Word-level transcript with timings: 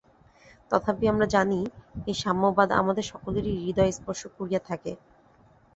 তথাপি 0.71 1.05
আমরা 1.07 1.27
জানি, 1.35 1.59
এই 2.07 2.15
সাম্যবাদ 2.23 2.69
আমাদের 2.81 3.05
সকলেরই 3.11 3.61
হৃদয় 3.63 3.91
স্পর্শ 3.91 4.21
করিয়া 4.37 4.61
থাকে। 4.69 4.91